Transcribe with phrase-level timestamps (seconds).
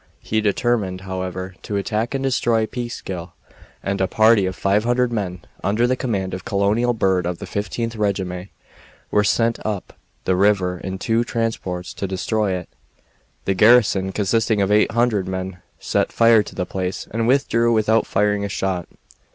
[0.23, 3.33] He determined, however, to attack and destroy Peekskill,
[3.83, 7.95] and a party of 500 men, under the command of Colonel Bird of the Fifteenth
[7.95, 8.49] Regiment,
[9.11, 9.93] were sent up
[10.25, 12.67] the river in two transports to destroy it.
[13.45, 18.43] The garrison, consisting of 800 men, set fire to the place and withdrew without firing
[18.43, 18.87] a shot.